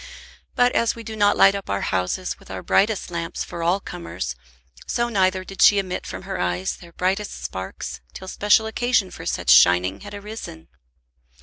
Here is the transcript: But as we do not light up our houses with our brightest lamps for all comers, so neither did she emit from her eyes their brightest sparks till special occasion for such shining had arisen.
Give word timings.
But 0.55 0.71
as 0.71 0.95
we 0.95 1.03
do 1.03 1.15
not 1.15 1.37
light 1.37 1.53
up 1.53 1.69
our 1.69 1.81
houses 1.81 2.39
with 2.39 2.49
our 2.49 2.63
brightest 2.63 3.11
lamps 3.11 3.43
for 3.43 3.61
all 3.61 3.79
comers, 3.79 4.35
so 4.87 5.09
neither 5.09 5.43
did 5.43 5.61
she 5.61 5.77
emit 5.77 6.07
from 6.07 6.23
her 6.23 6.39
eyes 6.39 6.75
their 6.77 6.91
brightest 6.93 7.43
sparks 7.43 8.01
till 8.11 8.27
special 8.27 8.65
occasion 8.65 9.11
for 9.11 9.27
such 9.27 9.51
shining 9.51 9.99
had 9.99 10.15
arisen. 10.15 10.69